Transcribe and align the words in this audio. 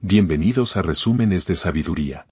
bienvenidos 0.00 0.76
a 0.76 0.82
Resúmenes 0.82 1.44
de 1.46 1.56
Sabiduría. 1.56 2.28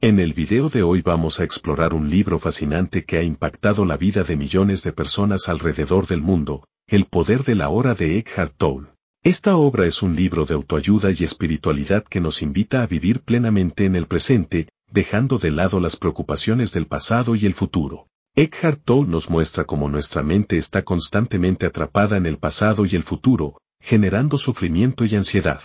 En 0.00 0.20
el 0.20 0.32
video 0.32 0.68
de 0.68 0.84
hoy 0.84 1.02
vamos 1.02 1.40
a 1.40 1.44
explorar 1.44 1.92
un 1.92 2.08
libro 2.08 2.38
fascinante 2.38 3.04
que 3.04 3.18
ha 3.18 3.22
impactado 3.24 3.84
la 3.84 3.96
vida 3.96 4.22
de 4.22 4.36
millones 4.36 4.84
de 4.84 4.92
personas 4.92 5.48
alrededor 5.48 6.06
del 6.06 6.22
mundo, 6.22 6.68
El 6.86 7.06
poder 7.06 7.42
de 7.42 7.56
la 7.56 7.68
hora 7.68 7.94
de 7.94 8.18
Eckhart 8.18 8.54
Tolle. 8.56 8.86
Esta 9.24 9.56
obra 9.56 9.86
es 9.86 10.04
un 10.04 10.14
libro 10.14 10.44
de 10.44 10.54
autoayuda 10.54 11.10
y 11.10 11.24
espiritualidad 11.24 12.04
que 12.04 12.20
nos 12.20 12.42
invita 12.42 12.82
a 12.82 12.86
vivir 12.86 13.22
plenamente 13.22 13.84
en 13.84 13.96
el 13.96 14.06
presente, 14.06 14.68
dejando 14.88 15.38
de 15.38 15.50
lado 15.50 15.80
las 15.80 15.96
preocupaciones 15.96 16.70
del 16.70 16.86
pasado 16.86 17.34
y 17.34 17.44
el 17.44 17.54
futuro. 17.54 18.06
Eckhart 18.36 18.84
Tolle 18.84 19.10
nos 19.10 19.30
muestra 19.30 19.64
cómo 19.64 19.88
nuestra 19.88 20.22
mente 20.22 20.56
está 20.56 20.84
constantemente 20.84 21.66
atrapada 21.66 22.16
en 22.16 22.26
el 22.26 22.38
pasado 22.38 22.86
y 22.86 22.94
el 22.94 23.02
futuro, 23.02 23.60
generando 23.80 24.38
sufrimiento 24.38 25.04
y 25.04 25.16
ansiedad. 25.16 25.60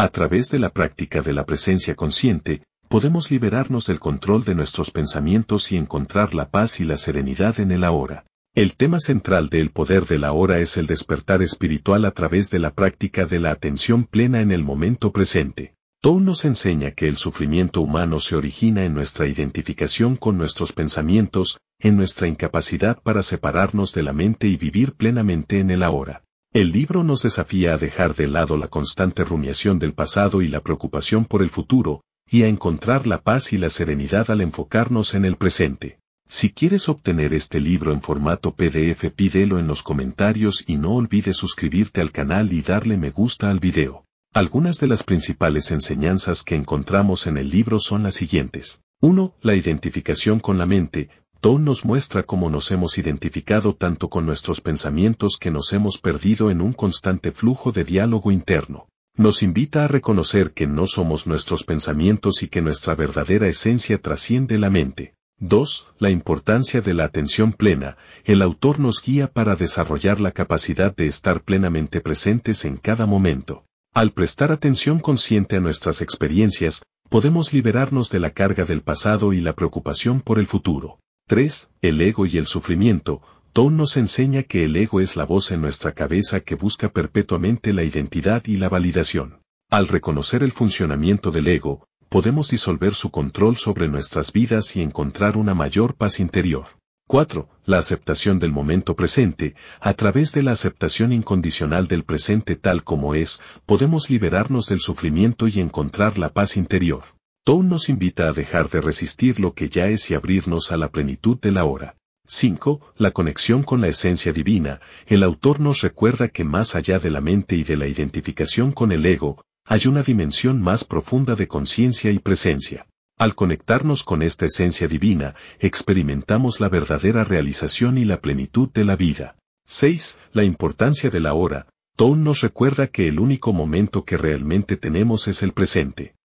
A 0.00 0.10
través 0.10 0.48
de 0.50 0.60
la 0.60 0.70
práctica 0.70 1.22
de 1.22 1.32
la 1.32 1.44
presencia 1.44 1.96
consciente, 1.96 2.62
podemos 2.88 3.32
liberarnos 3.32 3.88
del 3.88 3.98
control 3.98 4.44
de 4.44 4.54
nuestros 4.54 4.92
pensamientos 4.92 5.72
y 5.72 5.76
encontrar 5.76 6.36
la 6.36 6.50
paz 6.50 6.78
y 6.78 6.84
la 6.84 6.96
serenidad 6.96 7.58
en 7.58 7.72
el 7.72 7.82
ahora. 7.82 8.24
El 8.54 8.76
tema 8.76 9.00
central 9.00 9.48
del 9.48 9.72
poder 9.72 10.06
de 10.06 10.20
la 10.20 10.30
hora 10.30 10.60
es 10.60 10.76
el 10.76 10.86
despertar 10.86 11.42
espiritual 11.42 12.04
a 12.04 12.12
través 12.12 12.48
de 12.48 12.60
la 12.60 12.70
práctica 12.70 13.26
de 13.26 13.40
la 13.40 13.50
atención 13.50 14.04
plena 14.04 14.40
en 14.40 14.52
el 14.52 14.62
momento 14.62 15.10
presente. 15.10 15.74
Tow 16.00 16.20
nos 16.20 16.44
enseña 16.44 16.92
que 16.92 17.08
el 17.08 17.16
sufrimiento 17.16 17.80
humano 17.80 18.20
se 18.20 18.36
origina 18.36 18.84
en 18.84 18.94
nuestra 18.94 19.26
identificación 19.26 20.14
con 20.14 20.38
nuestros 20.38 20.72
pensamientos, 20.72 21.58
en 21.80 21.96
nuestra 21.96 22.28
incapacidad 22.28 23.02
para 23.02 23.24
separarnos 23.24 23.92
de 23.94 24.04
la 24.04 24.12
mente 24.12 24.46
y 24.46 24.56
vivir 24.56 24.92
plenamente 24.92 25.58
en 25.58 25.72
el 25.72 25.82
ahora. 25.82 26.22
El 26.54 26.72
libro 26.72 27.04
nos 27.04 27.22
desafía 27.22 27.74
a 27.74 27.78
dejar 27.78 28.14
de 28.14 28.26
lado 28.26 28.56
la 28.56 28.68
constante 28.68 29.22
rumiación 29.22 29.78
del 29.78 29.92
pasado 29.92 30.40
y 30.40 30.48
la 30.48 30.60
preocupación 30.60 31.26
por 31.26 31.42
el 31.42 31.50
futuro, 31.50 32.02
y 32.26 32.42
a 32.42 32.48
encontrar 32.48 33.06
la 33.06 33.20
paz 33.20 33.52
y 33.52 33.58
la 33.58 33.68
serenidad 33.68 34.30
al 34.30 34.40
enfocarnos 34.40 35.14
en 35.14 35.26
el 35.26 35.36
presente. 35.36 35.98
Si 36.26 36.50
quieres 36.50 36.88
obtener 36.88 37.34
este 37.34 37.60
libro 37.60 37.92
en 37.92 38.00
formato 38.00 38.54
PDF 38.54 39.10
pídelo 39.14 39.58
en 39.58 39.66
los 39.66 39.82
comentarios 39.82 40.64
y 40.66 40.76
no 40.76 40.94
olvides 40.94 41.36
suscribirte 41.36 42.00
al 42.00 42.12
canal 42.12 42.50
y 42.50 42.62
darle 42.62 42.96
me 42.96 43.10
gusta 43.10 43.50
al 43.50 43.60
video. 43.60 44.06
Algunas 44.32 44.80
de 44.80 44.86
las 44.86 45.02
principales 45.02 45.70
enseñanzas 45.70 46.44
que 46.44 46.54
encontramos 46.54 47.26
en 47.26 47.36
el 47.36 47.50
libro 47.50 47.78
son 47.78 48.04
las 48.04 48.14
siguientes. 48.14 48.82
1. 49.00 49.34
La 49.42 49.54
identificación 49.54 50.40
con 50.40 50.56
la 50.56 50.66
mente. 50.66 51.10
Ton 51.40 51.64
nos 51.64 51.84
muestra 51.84 52.24
cómo 52.24 52.50
nos 52.50 52.72
hemos 52.72 52.98
identificado 52.98 53.72
tanto 53.72 54.10
con 54.10 54.26
nuestros 54.26 54.60
pensamientos 54.60 55.36
que 55.36 55.52
nos 55.52 55.72
hemos 55.72 55.98
perdido 55.98 56.50
en 56.50 56.60
un 56.60 56.72
constante 56.72 57.30
flujo 57.30 57.70
de 57.70 57.84
diálogo 57.84 58.32
interno. 58.32 58.88
Nos 59.16 59.44
invita 59.44 59.84
a 59.84 59.88
reconocer 59.88 60.50
que 60.50 60.66
no 60.66 60.88
somos 60.88 61.28
nuestros 61.28 61.62
pensamientos 61.62 62.42
y 62.42 62.48
que 62.48 62.60
nuestra 62.60 62.96
verdadera 62.96 63.46
esencia 63.46 63.98
trasciende 64.02 64.58
la 64.58 64.68
mente. 64.68 65.14
2. 65.38 65.94
La 66.00 66.10
importancia 66.10 66.80
de 66.80 66.94
la 66.94 67.04
atención 67.04 67.52
plena. 67.52 67.96
El 68.24 68.42
autor 68.42 68.80
nos 68.80 69.00
guía 69.00 69.28
para 69.28 69.54
desarrollar 69.54 70.20
la 70.20 70.32
capacidad 70.32 70.94
de 70.94 71.06
estar 71.06 71.44
plenamente 71.44 72.00
presentes 72.00 72.64
en 72.64 72.78
cada 72.78 73.06
momento. 73.06 73.64
Al 73.94 74.10
prestar 74.10 74.50
atención 74.50 74.98
consciente 74.98 75.56
a 75.56 75.60
nuestras 75.60 76.02
experiencias, 76.02 76.82
podemos 77.08 77.52
liberarnos 77.52 78.10
de 78.10 78.18
la 78.18 78.30
carga 78.30 78.64
del 78.64 78.82
pasado 78.82 79.32
y 79.32 79.40
la 79.40 79.52
preocupación 79.52 80.20
por 80.20 80.40
el 80.40 80.48
futuro. 80.48 80.98
3. 81.28 81.70
El 81.82 82.00
ego 82.00 82.24
y 82.24 82.38
el 82.38 82.46
sufrimiento. 82.46 83.20
Tom 83.52 83.76
nos 83.76 83.98
enseña 83.98 84.44
que 84.44 84.64
el 84.64 84.74
ego 84.76 84.98
es 84.98 85.14
la 85.14 85.26
voz 85.26 85.50
en 85.52 85.60
nuestra 85.60 85.92
cabeza 85.92 86.40
que 86.40 86.54
busca 86.54 86.88
perpetuamente 86.88 87.74
la 87.74 87.84
identidad 87.84 88.46
y 88.46 88.56
la 88.56 88.70
validación. 88.70 89.42
Al 89.68 89.88
reconocer 89.88 90.42
el 90.42 90.52
funcionamiento 90.52 91.30
del 91.30 91.48
ego, 91.48 91.86
podemos 92.08 92.48
disolver 92.48 92.94
su 92.94 93.10
control 93.10 93.58
sobre 93.58 93.88
nuestras 93.88 94.32
vidas 94.32 94.74
y 94.76 94.80
encontrar 94.80 95.36
una 95.36 95.52
mayor 95.52 95.96
paz 95.96 96.18
interior. 96.18 96.64
4. 97.08 97.46
La 97.66 97.76
aceptación 97.76 98.38
del 98.38 98.52
momento 98.52 98.96
presente. 98.96 99.54
A 99.80 99.92
través 99.92 100.32
de 100.32 100.42
la 100.42 100.52
aceptación 100.52 101.12
incondicional 101.12 101.88
del 101.88 102.04
presente 102.04 102.56
tal 102.56 102.84
como 102.84 103.14
es, 103.14 103.42
podemos 103.66 104.08
liberarnos 104.08 104.66
del 104.68 104.80
sufrimiento 104.80 105.46
y 105.46 105.60
encontrar 105.60 106.16
la 106.16 106.30
paz 106.30 106.56
interior. 106.56 107.17
Town 107.48 107.70
nos 107.70 107.88
invita 107.88 108.28
a 108.28 108.34
dejar 108.34 108.68
de 108.68 108.82
resistir 108.82 109.40
lo 109.40 109.54
que 109.54 109.70
ya 109.70 109.86
es 109.86 110.10
y 110.10 110.14
abrirnos 110.14 110.70
a 110.70 110.76
la 110.76 110.90
plenitud 110.90 111.40
de 111.40 111.50
la 111.50 111.64
hora. 111.64 111.96
5. 112.26 112.92
La 112.98 113.12
conexión 113.12 113.62
con 113.62 113.80
la 113.80 113.88
esencia 113.88 114.32
divina. 114.32 114.82
El 115.06 115.22
autor 115.22 115.58
nos 115.58 115.80
recuerda 115.80 116.28
que 116.28 116.44
más 116.44 116.76
allá 116.76 116.98
de 116.98 117.08
la 117.08 117.22
mente 117.22 117.56
y 117.56 117.64
de 117.64 117.78
la 117.78 117.86
identificación 117.86 118.72
con 118.72 118.92
el 118.92 119.06
ego, 119.06 119.42
hay 119.64 119.86
una 119.86 120.02
dimensión 120.02 120.60
más 120.60 120.84
profunda 120.84 121.36
de 121.36 121.48
conciencia 121.48 122.10
y 122.10 122.18
presencia. 122.18 122.86
Al 123.16 123.34
conectarnos 123.34 124.04
con 124.04 124.20
esta 124.22 124.44
esencia 124.44 124.86
divina, 124.86 125.34
experimentamos 125.58 126.60
la 126.60 126.68
verdadera 126.68 127.24
realización 127.24 127.96
y 127.96 128.04
la 128.04 128.20
plenitud 128.20 128.68
de 128.74 128.84
la 128.84 128.94
vida. 128.94 129.36
6. 129.64 130.18
La 130.34 130.44
importancia 130.44 131.08
de 131.08 131.20
la 131.20 131.32
hora. 131.32 131.66
Tone 131.96 132.22
nos 132.22 132.42
recuerda 132.42 132.88
que 132.88 133.08
el 133.08 133.18
único 133.18 133.54
momento 133.54 134.04
que 134.04 134.18
realmente 134.18 134.76
tenemos 134.76 135.28
es 135.28 135.42
el 135.42 135.54
presente. 135.54 136.17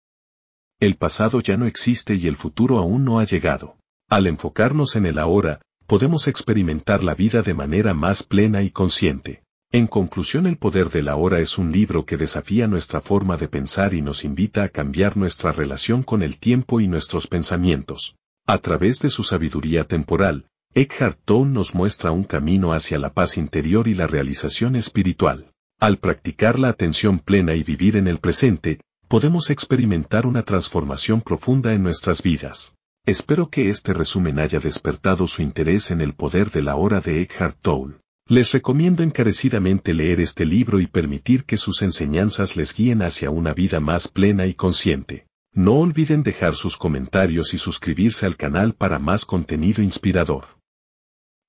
El 0.82 0.96
pasado 0.96 1.40
ya 1.40 1.56
no 1.56 1.66
existe 1.66 2.16
y 2.16 2.26
el 2.26 2.34
futuro 2.34 2.78
aún 2.78 3.04
no 3.04 3.20
ha 3.20 3.24
llegado. 3.24 3.76
Al 4.08 4.26
enfocarnos 4.26 4.96
en 4.96 5.06
el 5.06 5.20
ahora, 5.20 5.60
podemos 5.86 6.26
experimentar 6.26 7.04
la 7.04 7.14
vida 7.14 7.42
de 7.42 7.54
manera 7.54 7.94
más 7.94 8.24
plena 8.24 8.64
y 8.64 8.70
consciente. 8.72 9.44
En 9.70 9.86
conclusión, 9.86 10.44
El 10.48 10.56
poder 10.56 10.90
de 10.90 11.04
la 11.04 11.14
hora 11.14 11.38
es 11.38 11.56
un 11.56 11.70
libro 11.70 12.04
que 12.04 12.16
desafía 12.16 12.66
nuestra 12.66 13.00
forma 13.00 13.36
de 13.36 13.46
pensar 13.46 13.94
y 13.94 14.02
nos 14.02 14.24
invita 14.24 14.64
a 14.64 14.70
cambiar 14.70 15.16
nuestra 15.16 15.52
relación 15.52 16.02
con 16.02 16.20
el 16.20 16.38
tiempo 16.38 16.80
y 16.80 16.88
nuestros 16.88 17.28
pensamientos. 17.28 18.16
A 18.44 18.58
través 18.58 18.98
de 18.98 19.08
su 19.08 19.22
sabiduría 19.22 19.84
temporal, 19.84 20.46
Eckhart 20.74 21.20
Tolle 21.24 21.52
nos 21.52 21.76
muestra 21.76 22.10
un 22.10 22.24
camino 22.24 22.72
hacia 22.72 22.98
la 22.98 23.12
paz 23.12 23.38
interior 23.38 23.86
y 23.86 23.94
la 23.94 24.08
realización 24.08 24.74
espiritual. 24.74 25.52
Al 25.78 25.98
practicar 25.98 26.58
la 26.58 26.70
atención 26.70 27.20
plena 27.20 27.54
y 27.54 27.62
vivir 27.62 27.96
en 27.96 28.08
el 28.08 28.18
presente, 28.18 28.80
podemos 29.12 29.50
experimentar 29.50 30.26
una 30.26 30.42
transformación 30.42 31.20
profunda 31.20 31.74
en 31.74 31.82
nuestras 31.82 32.22
vidas. 32.22 32.78
Espero 33.04 33.50
que 33.50 33.68
este 33.68 33.92
resumen 33.92 34.38
haya 34.38 34.58
despertado 34.58 35.26
su 35.26 35.42
interés 35.42 35.90
en 35.90 36.00
el 36.00 36.14
poder 36.14 36.50
de 36.50 36.62
la 36.62 36.76
hora 36.76 37.02
de 37.02 37.20
Eckhart 37.20 37.58
Tolle. 37.60 37.96
Les 38.26 38.50
recomiendo 38.52 39.02
encarecidamente 39.02 39.92
leer 39.92 40.18
este 40.22 40.46
libro 40.46 40.80
y 40.80 40.86
permitir 40.86 41.44
que 41.44 41.58
sus 41.58 41.82
enseñanzas 41.82 42.56
les 42.56 42.74
guíen 42.74 43.02
hacia 43.02 43.28
una 43.28 43.52
vida 43.52 43.80
más 43.80 44.08
plena 44.08 44.46
y 44.46 44.54
consciente. 44.54 45.26
No 45.52 45.74
olviden 45.74 46.22
dejar 46.22 46.54
sus 46.54 46.78
comentarios 46.78 47.52
y 47.52 47.58
suscribirse 47.58 48.24
al 48.24 48.38
canal 48.38 48.72
para 48.72 48.98
más 48.98 49.26
contenido 49.26 49.82
inspirador. 49.82 50.46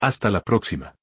Hasta 0.01 0.29
la 0.29 0.41
próxima. 0.41 0.95